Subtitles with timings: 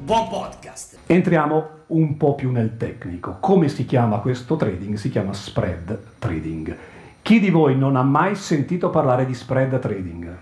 [0.00, 0.98] buon podcast!
[1.06, 3.36] Entriamo un po' più nel tecnico.
[3.40, 4.96] Come si chiama questo trading?
[4.96, 6.76] Si chiama spread trading.
[7.22, 10.36] Chi di voi non ha mai sentito parlare di spread trading?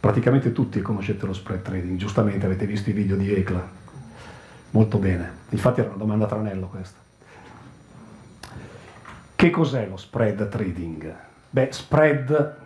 [0.00, 3.68] Praticamente tutti conoscete lo spread trading, giustamente avete visto i video di ECLA.
[4.70, 6.98] Molto bene, infatti era una domanda tranello questa.
[9.34, 11.14] Che cos'è lo spread trading?
[11.50, 12.56] Beh, spread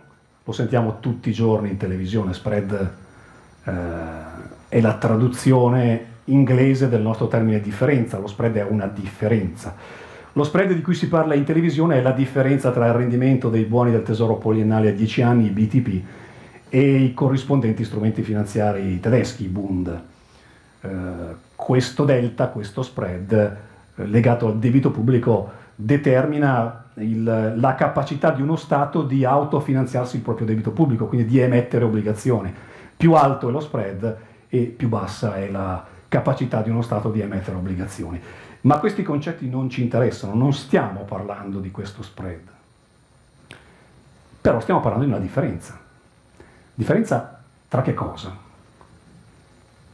[0.43, 3.09] lo sentiamo tutti i giorni in televisione, spread
[3.63, 3.71] eh,
[4.69, 9.75] è la traduzione inglese del nostro termine differenza, lo spread è una differenza.
[10.33, 13.65] Lo spread di cui si parla in televisione è la differenza tra il rendimento dei
[13.65, 16.01] buoni del tesoro poliennale a 10 anni, i BTP,
[16.69, 20.01] e i corrispondenti strumenti finanziari tedeschi, i Bund.
[20.81, 20.89] Eh,
[21.53, 28.55] questo delta, questo spread eh, legato al debito pubblico determina il, la capacità di uno
[28.55, 32.53] Stato di autofinanziarsi il proprio debito pubblico, quindi di emettere obbligazioni.
[33.01, 37.19] Più alto è lo spread e più bassa è la capacità di uno Stato di
[37.19, 38.21] emettere obbligazioni.
[38.61, 42.47] Ma questi concetti non ci interessano, non stiamo parlando di questo spread.
[44.39, 45.79] Però stiamo parlando di una differenza.
[46.75, 48.37] Differenza tra che cosa?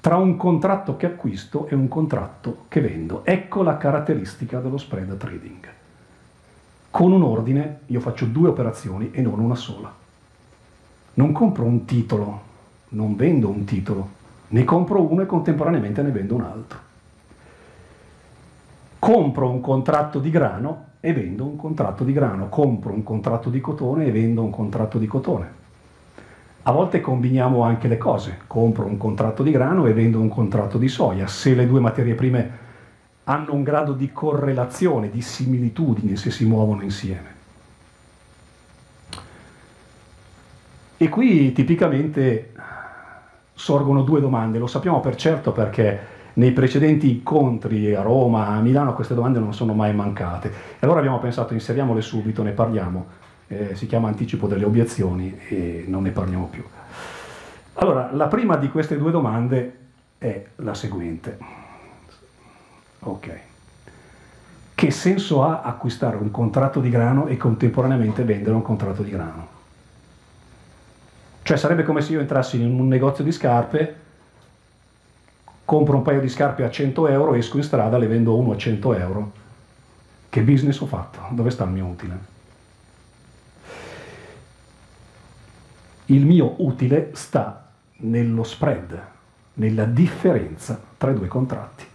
[0.01, 3.23] Tra un contratto che acquisto e un contratto che vendo.
[3.23, 5.65] Ecco la caratteristica dello spread trading.
[6.91, 9.93] Con un ordine io faccio due operazioni e non una sola.
[11.13, 12.46] Non compro un titolo,
[12.89, 14.09] non vendo un titolo,
[14.49, 16.79] ne compro uno e contemporaneamente ne vendo un altro.
[18.99, 23.61] Compro un contratto di grano e vendo un contratto di grano, compro un contratto di
[23.61, 25.65] cotone e vendo un contratto di cotone.
[26.63, 30.77] A volte combiniamo anche le cose, compro un contratto di grano e vendo un contratto
[30.77, 32.65] di soia, se le due materie prime
[33.23, 37.35] hanno un grado di correlazione, di similitudine, se si muovono insieme.
[40.97, 42.53] E qui tipicamente
[43.57, 48.93] sorgono due domande, lo sappiamo per certo perché nei precedenti incontri a Roma, a Milano,
[48.93, 50.49] queste domande non sono mai mancate.
[50.49, 53.05] E allora abbiamo pensato, inseriamole subito, ne parliamo.
[53.47, 56.63] Eh, si chiama anticipo delle obiezioni e non ne parliamo più.
[57.73, 59.77] Allora, la prima di queste due domande
[60.19, 61.37] è la seguente.
[62.99, 63.39] Ok.
[64.75, 69.56] Che senso ha acquistare un contratto di grano e contemporaneamente vendere un contratto di grano?
[71.47, 73.95] Cioè sarebbe come se io entrassi in un negozio di scarpe,
[75.63, 78.57] compro un paio di scarpe a 100 euro, esco in strada, le vendo uno a
[78.57, 79.31] 100 euro.
[80.27, 81.21] Che business ho fatto?
[81.29, 82.19] Dove sta il mio utile?
[86.07, 87.69] Il mio utile sta
[87.99, 89.01] nello spread,
[89.53, 91.85] nella differenza tra i due contratti.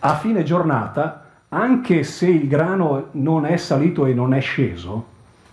[0.00, 5.06] A fine giornata, anche se il grano non è salito e non è sceso,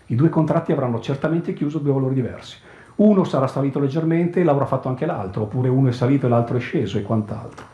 [0.08, 2.64] i due contratti avranno certamente chiuso due valori diversi
[2.96, 6.58] uno sarà salito leggermente e l'avrà fatto anche l'altro, oppure uno è salito e l'altro
[6.58, 7.66] è sceso e quant'altro.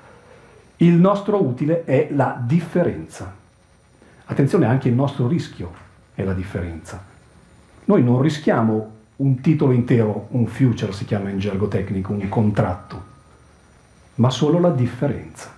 [0.77, 3.31] Il nostro utile è la differenza.
[4.25, 5.71] Attenzione, anche il nostro rischio
[6.15, 7.03] è la differenza.
[7.85, 13.03] Noi non rischiamo un titolo intero, un future si chiama in gergo tecnico, un contratto,
[14.15, 15.51] ma solo la differenza.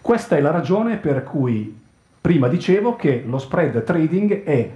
[0.00, 1.80] Questa è la ragione per cui
[2.20, 4.70] prima dicevo che lo spread trading è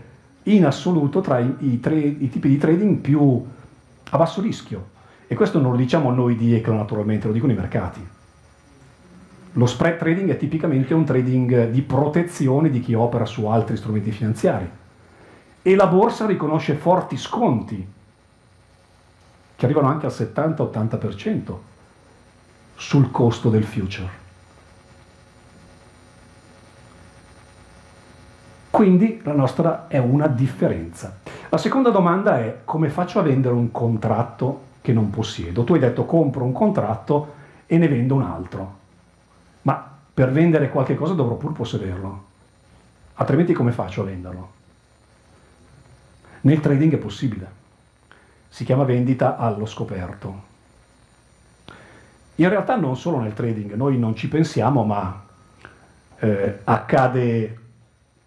[0.44, 3.44] in assoluto tra i, tre, i tipi di trading più
[4.10, 4.96] a basso rischio.
[5.26, 8.06] E questo non lo diciamo noi di ECLA naturalmente, lo dicono i mercati.
[9.52, 14.10] Lo spread trading è tipicamente un trading di protezione di chi opera su altri strumenti
[14.10, 14.70] finanziari.
[15.60, 17.86] E la borsa riconosce forti sconti,
[19.56, 21.54] che arrivano anche al 70-80%
[22.76, 24.26] sul costo del future.
[28.78, 31.18] Quindi la nostra è una differenza.
[31.48, 35.64] La seconda domanda è come faccio a vendere un contratto che non possiedo?
[35.64, 37.34] Tu hai detto compro un contratto
[37.66, 38.76] e ne vendo un altro,
[39.62, 42.24] ma per vendere qualche cosa dovrò pur possederlo.
[43.14, 44.52] Altrimenti come faccio a venderlo?
[46.42, 47.50] Nel trading è possibile.
[48.48, 50.42] Si chiama vendita allo scoperto.
[52.36, 55.20] In realtà non solo nel trading, noi non ci pensiamo, ma
[56.20, 57.57] eh, accade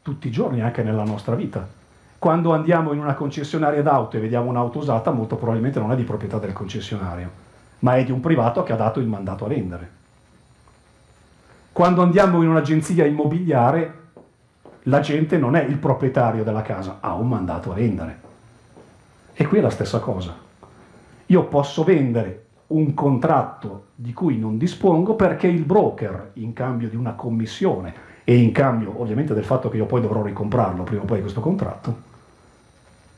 [0.02, 1.68] tutti i giorni anche nella nostra vita.
[2.18, 6.04] Quando andiamo in una concessionaria d'auto e vediamo un'auto usata, molto probabilmente non è di
[6.04, 7.30] proprietà del concessionario,
[7.80, 9.90] ma è di un privato che ha dato il mandato a vendere.
[11.72, 14.00] Quando andiamo in un'agenzia immobiliare,
[14.84, 18.20] la gente non è il proprietario della casa, ha un mandato a vendere.
[19.34, 20.36] E qui è la stessa cosa.
[21.28, 26.96] Io posso vendere un contratto di cui non dispongo perché il broker, in cambio di
[26.96, 31.06] una commissione e in cambio ovviamente del fatto che io poi dovrò ricomprarlo prima o
[31.06, 31.96] poi questo contratto,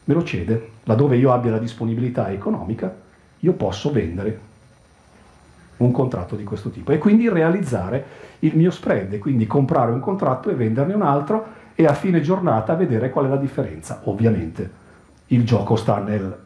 [0.06, 0.69] me lo cede.
[0.86, 2.92] Laddove io abbia la disponibilità economica,
[3.38, 4.39] io posso vendere
[5.77, 8.04] un contratto di questo tipo e quindi realizzare
[8.39, 11.45] il mio spread, quindi comprare un contratto e venderne un altro
[11.75, 14.01] e a fine giornata vedere qual è la differanza.
[14.06, 14.68] Ovviamente
[15.27, 16.39] il gioco sta nel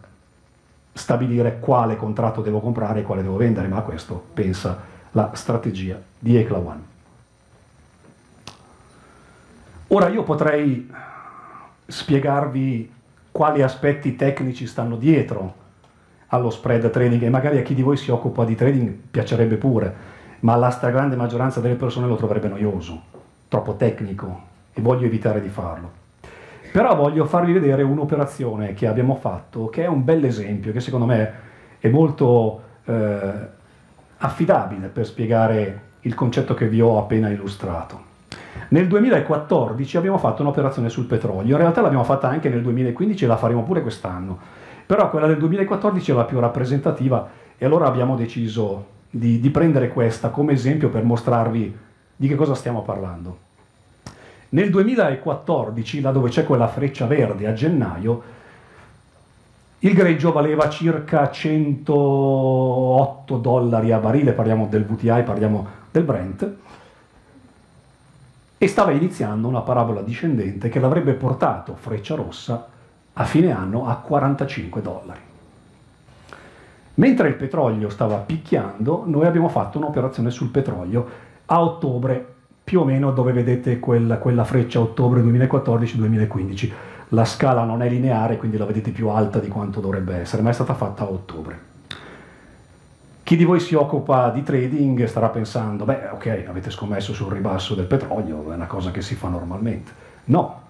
[0.91, 4.77] stabilire quale contratto devo comprare e quale devo vendere, ma a questo pensa
[5.11, 6.95] la strategia di Ecla One.
[9.89, 10.91] Ora io potrei
[11.85, 12.91] spiegarvi
[13.31, 15.65] quali aspetti tecnici stanno dietro
[16.27, 19.95] allo spread trading e magari a chi di voi si occupa di trading piacerebbe pure,
[20.41, 23.01] ma la stragrande maggioranza delle persone lo troverebbe noioso,
[23.47, 24.41] troppo tecnico
[24.73, 25.89] e voglio evitare di farlo.
[26.69, 31.05] Però voglio farvi vedere un'operazione che abbiamo fatto, che è un bel esempio, che secondo
[31.05, 31.33] me
[31.79, 33.31] è molto eh,
[34.17, 38.06] affidabile per spiegare il concetto che vi ho appena illustrato.
[38.69, 43.27] Nel 2014 abbiamo fatto un'operazione sul petrolio, in realtà l'abbiamo fatta anche nel 2015 e
[43.27, 44.37] la faremo pure quest'anno,
[44.85, 49.89] però quella del 2014 è la più rappresentativa e allora abbiamo deciso di, di prendere
[49.89, 51.77] questa come esempio per mostrarvi
[52.15, 53.45] di che cosa stiamo parlando.
[54.49, 58.35] Nel 2014, là dove c'è quella freccia verde a gennaio,
[59.79, 66.55] il greggio valeva circa 108 dollari a barile, parliamo del VTI, parliamo del Brent,
[68.57, 72.67] e stava iniziando una parabola discendente che l'avrebbe portato, freccia rossa,
[73.13, 75.19] a fine anno a 45 dollari.
[76.95, 81.07] Mentre il petrolio stava picchiando, noi abbiamo fatto un'operazione sul petrolio
[81.45, 82.33] a ottobre
[82.63, 86.71] più o meno dove vedete quella, quella freccia ottobre 2014-2015.
[87.09, 90.49] La scala non è lineare, quindi la vedete più alta di quanto dovrebbe essere, ma
[90.49, 91.76] è stata fatta a ottobre.
[93.27, 97.75] Chi di voi si occupa di trading starà pensando, beh ok, avete scommesso sul ribasso
[97.75, 99.91] del petrolio, è una cosa che si fa normalmente.
[100.27, 100.61] No,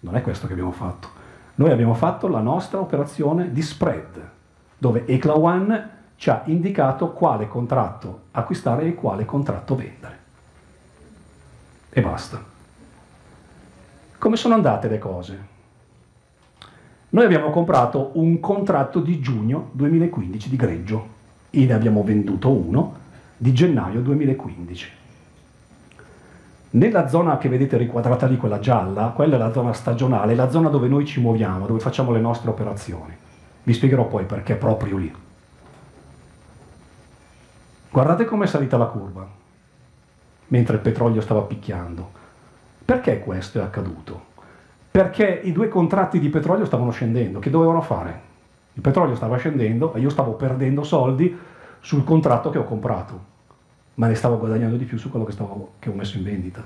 [0.00, 1.06] non è questo che abbiamo fatto.
[1.54, 4.28] Noi abbiamo fatto la nostra operazione di spread,
[4.76, 10.18] dove ECLA One ci ha indicato quale contratto acquistare e quale contratto vendere
[11.90, 12.42] e basta.
[14.18, 15.46] Come sono andate le cose?
[17.10, 21.13] Noi abbiamo comprato un contratto di giugno 2015 di greggio
[21.54, 22.94] ne abbiamo venduto uno
[23.36, 24.90] di gennaio 2015.
[26.70, 30.68] Nella zona che vedete riquadrata lì, quella gialla, quella è la zona stagionale, la zona
[30.68, 33.14] dove noi ci muoviamo, dove facciamo le nostre operazioni.
[33.62, 35.14] Vi spiegherò poi perché proprio lì.
[37.90, 39.24] Guardate com'è salita la curva
[40.48, 42.10] mentre il petrolio stava picchiando.
[42.84, 44.32] Perché questo è accaduto?
[44.90, 48.20] Perché i due contratti di petrolio stavano scendendo, che dovevano fare?
[48.74, 51.36] Il petrolio stava scendendo e io stavo perdendo soldi
[51.84, 53.32] sul contratto che ho comprato,
[53.96, 56.64] ma ne stavo guadagnando di più su quello che, stavo, che ho messo in vendita.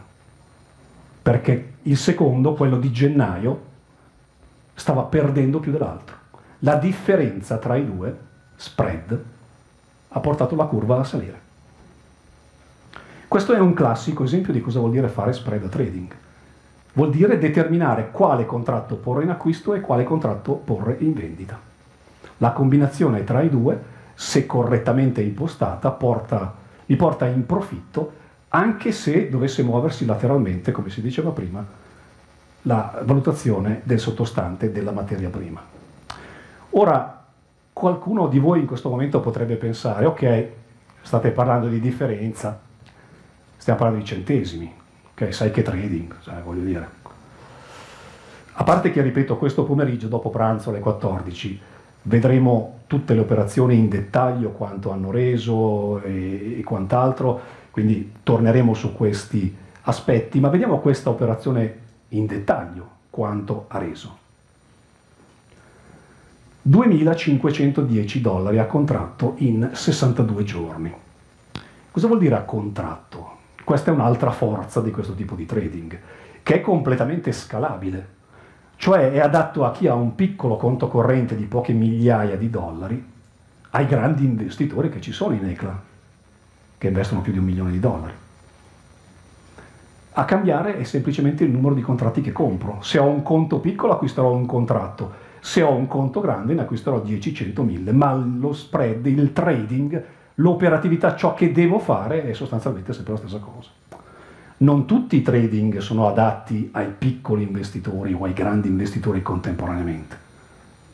[1.21, 3.65] Perché il secondo, quello di gennaio,
[4.75, 6.15] stava perdendo più dell'altro.
[6.61, 8.17] La differenza tra i due,
[8.55, 9.25] spread,
[10.07, 11.41] ha portato la curva a salire.
[13.27, 16.15] Questo è un classico esempio di cosa vuol dire fare spread trading.
[16.93, 21.59] Vuol dire determinare quale contratto porre in acquisto e quale contratto porre in vendita.
[22.37, 26.53] La combinazione tra i due, se correttamente impostata, porta,
[26.87, 28.15] li porta in profitto
[28.49, 31.65] anche se dovesse muoversi lateralmente, come si diceva prima,
[32.63, 35.63] la valutazione del sottostante della materia prima.
[36.71, 37.27] Ora,
[37.73, 40.49] qualcuno di voi in questo momento potrebbe pensare, ok,
[41.01, 42.59] state parlando di differenza,
[43.57, 44.75] stiamo parlando di centesimi,
[45.13, 45.33] ok?
[45.33, 46.89] Sai che trading, sai, voglio dire.
[48.55, 51.61] A parte che, ripeto, questo pomeriggio, dopo pranzo alle 14,
[52.03, 57.41] vedremo tutte le operazioni in dettaglio, quanto hanno reso e, e quant'altro,
[57.71, 61.79] quindi torneremo su questi aspetti, ma vediamo questa operazione
[62.09, 64.17] in dettaglio, quanto ha reso.
[66.69, 70.93] 2.510 dollari a contratto in 62 giorni.
[71.91, 73.37] Cosa vuol dire a contratto?
[73.65, 75.99] Questa è un'altra forza di questo tipo di trading,
[76.43, 78.17] che è completamente scalabile,
[78.79, 83.05] cioè è adatto a chi ha un piccolo conto corrente di poche migliaia di dollari,
[83.71, 85.83] ai grandi investitori che ci sono in ECLA,
[86.79, 88.13] che investono più di un milione di dollari.
[90.13, 92.79] A cambiare è semplicemente il numero di contratti che compro.
[92.81, 97.01] Se ho un conto piccolo acquisterò un contratto, se ho un conto grande ne acquisterò
[97.01, 100.05] 10, 100, 1000, ma lo spread, il trading,
[100.37, 103.71] l'operatività, ciò che devo fare è sostanzialmente sempre la stessa cosa.
[104.61, 110.17] Non tutti i trading sono adatti ai piccoli investitori o ai grandi investitori contemporaneamente.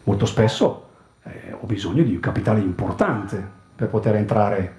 [0.03, 0.89] Molto spesso
[1.23, 3.43] eh, ho bisogno di un capitale importante
[3.75, 4.75] per poter entrare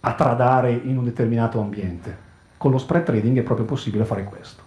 [0.00, 2.24] a tradare in un determinato ambiente.
[2.56, 4.62] Con lo spread trading è proprio possibile fare questo.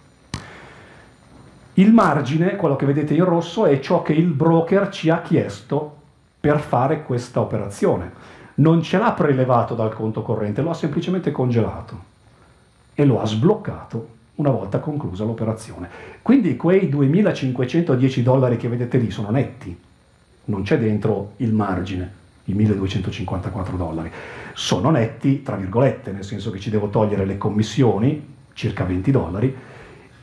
[1.74, 5.96] Il margine, quello che vedete in rosso, è ciò che il broker ci ha chiesto
[6.38, 8.12] per fare questa operazione.
[8.56, 12.10] Non ce l'ha prelevato dal conto corrente, lo ha semplicemente congelato
[13.00, 15.88] e lo ha sbloccato una volta conclusa l'operazione.
[16.20, 19.74] Quindi quei 2.510 dollari che vedete lì sono netti,
[20.44, 22.12] non c'è dentro il margine,
[22.44, 24.10] i 1.254 dollari.
[24.52, 29.56] Sono netti, tra virgolette, nel senso che ci devo togliere le commissioni, circa 20 dollari,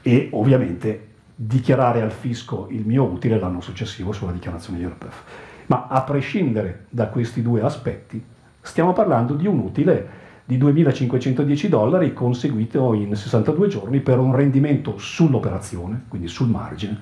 [0.03, 5.21] e ovviamente dichiarare al fisco il mio utile l'anno successivo sulla dichiarazione IRPEF.
[5.65, 8.23] Ma a prescindere da questi due aspetti,
[8.61, 14.97] stiamo parlando di un utile di 2.510 dollari conseguito in 62 giorni per un rendimento
[14.97, 16.97] sull'operazione, quindi sul margine,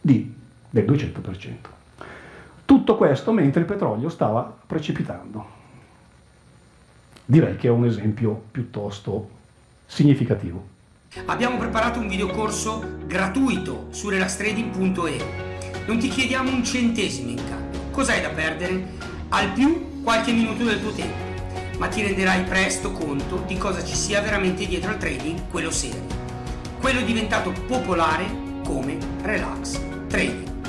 [0.00, 0.34] di,
[0.68, 1.52] del 200%.
[2.64, 5.58] Tutto questo mentre il petrolio stava precipitando.
[7.24, 9.30] Direi che è un esempio piuttosto
[9.86, 10.78] significativo.
[11.26, 15.24] Abbiamo preparato un videocorso gratuito su relaxtrading.e.
[15.86, 17.80] Non ti chiediamo un centesimo in cambio.
[17.92, 18.84] Cos'hai da perdere?
[19.28, 21.29] Al più qualche minuto del tuo tempo
[21.80, 26.02] ma ti renderai presto conto di cosa ci sia veramente dietro al trading, quello serio.
[26.78, 28.26] Quello diventato popolare
[28.62, 30.59] come relax trading.